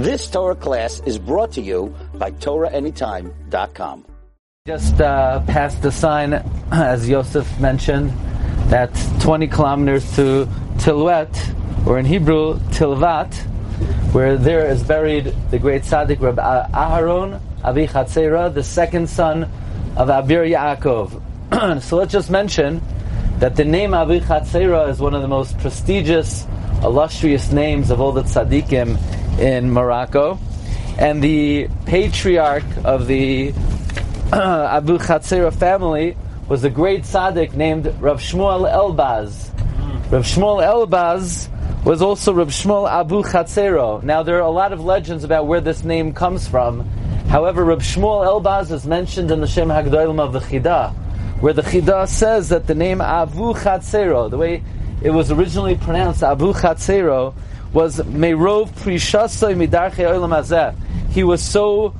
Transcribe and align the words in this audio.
This 0.00 0.30
Torah 0.30 0.54
class 0.54 1.02
is 1.04 1.18
brought 1.18 1.52
to 1.52 1.60
you 1.60 1.94
by 2.14 2.30
TorahAnytime.com. 2.30 4.06
Just 4.66 4.98
uh, 4.98 5.42
the 5.82 5.90
sign, 5.90 6.32
as 6.72 7.06
Yosef 7.06 7.60
mentioned, 7.60 8.10
that's 8.70 9.06
20 9.22 9.48
kilometers 9.48 10.16
to 10.16 10.48
Tilwet, 10.78 11.86
or 11.86 11.98
in 11.98 12.06
Hebrew, 12.06 12.54
Tilvat, 12.70 13.34
where 14.14 14.38
there 14.38 14.66
is 14.70 14.82
buried 14.82 15.34
the 15.50 15.58
great 15.58 15.82
tzaddik 15.82 16.18
Rabbi 16.18 16.70
Aharon 16.72 17.38
Avi 17.62 17.86
Chatzera, 17.86 18.54
the 18.54 18.64
second 18.64 19.06
son 19.06 19.44
of 19.96 20.08
Abir 20.08 20.48
Yaakov. 20.48 21.82
so 21.82 21.98
let's 21.98 22.12
just 22.12 22.30
mention 22.30 22.80
that 23.38 23.54
the 23.54 23.66
name 23.66 23.92
Avi 23.92 24.20
Chatzera 24.20 24.88
is 24.88 24.98
one 24.98 25.12
of 25.12 25.20
the 25.20 25.28
most 25.28 25.58
prestigious, 25.58 26.46
illustrious 26.82 27.52
names 27.52 27.90
of 27.90 28.00
all 28.00 28.12
the 28.12 28.22
tzaddikim 28.22 28.98
in 29.40 29.72
Morocco. 29.72 30.38
And 30.98 31.22
the 31.22 31.68
patriarch 31.86 32.64
of 32.84 33.06
the 33.06 33.48
Abu 34.32 34.98
Chatzera 34.98 35.52
family 35.52 36.16
was 36.48 36.64
a 36.64 36.70
great 36.70 37.02
tzaddik 37.02 37.54
named 37.54 37.86
Rav 38.00 38.20
Shmuel 38.20 38.70
Elbaz. 38.70 39.50
Mm. 39.50 40.12
Rav 40.12 40.24
Shmuel 40.24 40.62
Elbaz 40.62 41.48
was 41.84 42.02
also 42.02 42.34
Rav 42.34 42.48
Shmuel 42.48 42.90
Abu 42.90 43.22
Chatzero. 43.22 44.02
Now 44.02 44.22
there 44.22 44.36
are 44.36 44.40
a 44.40 44.50
lot 44.50 44.72
of 44.72 44.84
legends 44.84 45.24
about 45.24 45.46
where 45.46 45.60
this 45.60 45.84
name 45.84 46.12
comes 46.12 46.46
from. 46.46 46.80
However, 47.28 47.64
Rav 47.64 47.78
Shmuel 47.78 48.26
Elbaz 48.26 48.70
is 48.72 48.86
mentioned 48.86 49.30
in 49.30 49.40
the 49.40 49.46
Shem 49.46 49.68
Hagdolim 49.68 50.20
of 50.20 50.32
the 50.32 50.40
Chidah, 50.40 50.92
where 51.40 51.52
the 51.52 51.62
Chidah 51.62 52.08
says 52.08 52.48
that 52.50 52.66
the 52.66 52.74
name 52.74 53.00
Abu 53.00 53.54
Chatzero, 53.54 54.28
the 54.28 54.36
way 54.36 54.62
it 55.00 55.10
was 55.10 55.30
originally 55.30 55.76
pronounced 55.76 56.22
Abu 56.22 56.52
Chatzero, 56.52 57.32
was 57.72 57.98
Meirov 57.98 58.70
Prishasoi 58.70 59.54
Midarche 59.54 60.04
Olam. 60.04 60.74
He 61.10 61.24
was 61.24 61.42
so 61.42 61.94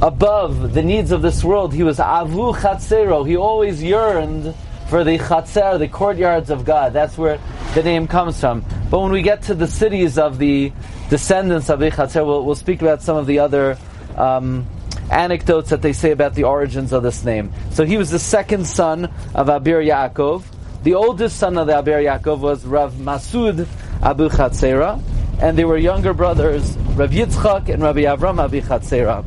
above 0.00 0.72
the 0.74 0.82
needs 0.82 1.10
of 1.10 1.22
this 1.22 1.42
world. 1.42 1.72
He 1.72 1.82
was 1.82 1.98
Avu 1.98 2.54
Chatzero. 2.54 3.26
He 3.26 3.36
always 3.36 3.82
yearned 3.82 4.54
for 4.88 5.02
the 5.02 5.18
Chatzer, 5.18 5.78
the 5.78 5.88
courtyards 5.88 6.50
of 6.50 6.64
God. 6.64 6.92
That's 6.92 7.16
where 7.18 7.38
the 7.74 7.82
name 7.82 8.06
comes 8.06 8.38
from. 8.38 8.64
But 8.90 9.00
when 9.00 9.10
we 9.10 9.22
get 9.22 9.42
to 9.42 9.54
the 9.54 9.66
cities 9.66 10.18
of 10.18 10.38
the 10.38 10.72
descendants 11.10 11.70
of 11.70 11.80
the 11.80 11.90
Chatzer, 11.90 12.24
we'll, 12.24 12.44
we'll 12.44 12.54
speak 12.54 12.82
about 12.82 13.02
some 13.02 13.16
of 13.16 13.26
the 13.26 13.40
other 13.40 13.78
um, 14.16 14.66
anecdotes 15.10 15.70
that 15.70 15.82
they 15.82 15.92
say 15.92 16.10
about 16.12 16.34
the 16.34 16.44
origins 16.44 16.92
of 16.92 17.02
this 17.02 17.24
name. 17.24 17.52
So 17.70 17.84
he 17.84 17.96
was 17.96 18.10
the 18.10 18.18
second 18.18 18.66
son 18.66 19.06
of 19.34 19.48
Abir 19.48 19.84
Yaakov. 19.84 20.44
The 20.82 20.94
oldest 20.94 21.38
son 21.38 21.56
of 21.56 21.66
the 21.66 21.72
Abir 21.72 22.04
Yaakov 22.04 22.38
was 22.38 22.64
Rav 22.64 22.92
Masud 22.94 23.66
Abu 24.02 24.28
Chatzera, 24.28 25.00
and 25.40 25.58
they 25.58 25.64
were 25.64 25.76
younger 25.76 26.14
brothers, 26.14 26.76
Rav 26.96 27.10
Yitzchak 27.10 27.68
and 27.68 27.82
Rabbi 27.82 28.02
Avram 28.02 28.42
Abu 28.42 28.60
Chatzera. 28.60 29.24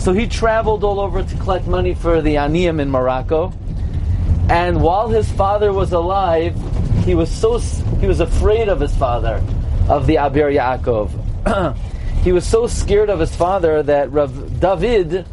So 0.00 0.12
he 0.12 0.26
traveled 0.26 0.84
all 0.84 1.00
over 1.00 1.22
to 1.22 1.36
collect 1.36 1.66
money 1.66 1.94
for 1.94 2.20
the 2.20 2.34
Aniyim 2.34 2.80
in 2.80 2.90
Morocco. 2.90 3.52
And 4.48 4.82
while 4.82 5.08
his 5.08 5.30
father 5.32 5.72
was 5.72 5.92
alive, 5.92 6.54
he 7.04 7.14
was 7.14 7.30
so 7.30 7.58
he 8.00 8.06
was 8.06 8.20
afraid 8.20 8.68
of 8.68 8.80
his 8.80 8.94
father, 8.96 9.42
of 9.88 10.06
the 10.06 10.16
Abir 10.16 10.52
Yaakov. 10.54 11.76
he 12.22 12.32
was 12.32 12.46
so 12.46 12.66
scared 12.66 13.10
of 13.10 13.20
his 13.20 13.34
father 13.34 13.82
that 13.82 14.12
Rav 14.12 14.60
David 14.60 15.26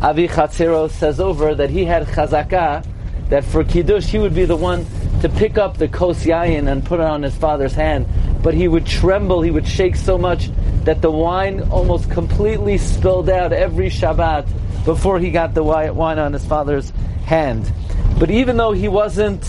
Avi 0.00 0.28
Chatzero 0.28 0.90
says 0.90 1.20
over 1.20 1.54
that 1.54 1.70
he 1.70 1.84
had 1.84 2.06
chazakah 2.06 2.84
that 3.28 3.44
for 3.44 3.62
kiddush 3.64 4.06
he 4.06 4.18
would 4.18 4.34
be 4.34 4.44
the 4.44 4.56
one 4.56 4.84
to 5.20 5.28
pick 5.28 5.56
up 5.56 5.78
the 5.78 5.86
kos 5.86 6.26
and 6.26 6.84
put 6.84 6.98
it 6.98 7.06
on 7.06 7.22
his 7.22 7.36
father's 7.36 7.74
hand, 7.74 8.06
but 8.42 8.54
he 8.54 8.68
would 8.68 8.86
tremble, 8.86 9.42
he 9.42 9.50
would 9.50 9.66
shake 9.66 9.96
so 9.96 10.18
much 10.18 10.50
that 10.84 11.00
the 11.00 11.10
wine 11.10 11.62
almost 11.70 12.10
completely 12.10 12.76
spilled 12.78 13.30
out 13.30 13.52
every 13.52 13.88
Shabbat 13.88 14.84
before 14.84 15.18
he 15.18 15.30
got 15.30 15.54
the 15.54 15.62
wine 15.62 16.18
on 16.18 16.32
his 16.32 16.44
father's 16.44 16.90
hand. 17.24 17.72
But 18.18 18.30
even 18.30 18.56
though 18.56 18.72
he 18.72 18.88
wasn't, 18.88 19.44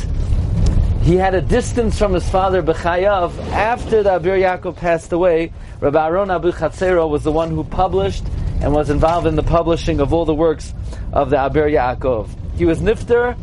he 1.02 1.16
had 1.16 1.34
a 1.34 1.42
distance 1.42 1.98
from 1.98 2.14
his 2.14 2.30
father, 2.30 2.62
Bechayav, 2.62 3.38
after 3.52 4.04
the 4.04 4.12
Abir 4.12 4.40
Yaakov 4.40 4.78
passed 4.78 5.12
away, 5.12 5.52
Rabbi 5.80 6.08
Aaron 6.08 6.32
Abu 6.32 6.52
Chatzero 6.52 7.10
was 7.10 7.24
the 7.24 7.32
one 7.32 7.50
who 7.50 7.64
published 7.64 8.24
and 8.62 8.74
was 8.74 8.90
involved 8.90 9.28
in 9.28 9.36
the 9.36 9.44
publishing 9.44 10.00
of 10.00 10.14
all 10.14 10.24
the 10.24 10.34
works 10.34 10.74
of 11.12 11.30
the 11.30 11.36
Abir 11.36 11.70
Yaakov. 11.70 12.30
He 12.58 12.66
was 12.66 12.80
Nifter 12.80 13.36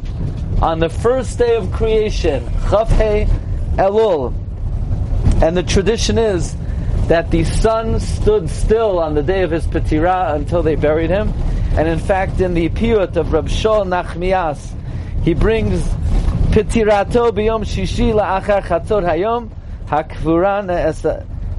on 0.62 0.78
the 0.78 0.88
first 0.88 1.38
day 1.38 1.56
of 1.56 1.70
creation, 1.72 2.46
Chafhei 2.68 3.26
Elul. 3.76 4.32
And 5.42 5.56
the 5.56 5.62
tradition 5.62 6.18
is 6.18 6.56
that 7.08 7.30
the 7.30 7.44
sun 7.44 7.98
stood 7.98 8.48
still 8.50 8.98
on 8.98 9.14
the 9.14 9.22
day 9.22 9.42
of 9.42 9.50
his 9.50 9.66
Petira 9.66 10.34
until 10.34 10.62
they 10.62 10.76
buried 10.76 11.10
him. 11.10 11.32
And 11.76 11.88
in 11.88 11.98
fact, 11.98 12.40
in 12.40 12.54
the 12.54 12.68
Piyut 12.68 13.16
of 13.16 13.32
Rab 13.32 13.46
Shol 13.46 13.86
Nachmias, 13.86 14.74
he 15.24 15.34
brings 15.34 15.82
Petirato 16.50 17.30
biyom 17.30 17.64
shishi 17.64 18.12
la'achar 18.12 18.62
chatzot 18.62 19.04
hayom 19.04 19.50
hakvura 19.86 20.64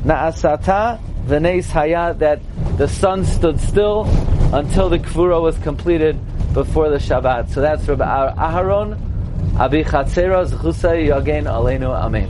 na'asata 0.03 0.99
v'neis 1.25 1.69
haya 1.69 2.13
that 2.15 2.41
the 2.77 2.87
sun 2.87 3.23
stood 3.23 3.59
still 3.59 4.05
until 4.53 4.89
the 4.89 4.99
kvura 4.99 5.41
was 5.41 5.57
completed 5.59 6.19
before 6.53 6.89
the 6.89 6.97
Shabbat. 6.97 7.49
So 7.49 7.61
that's 7.61 7.87
Rabbi 7.87 8.03
Aharon 8.35 8.99
Abi 9.57 9.83
Chatzera 9.83 10.45
Zchusay 10.45 11.07
Yagen 11.07 11.43
Aleinu 11.43 11.89
Amen. 11.89 12.29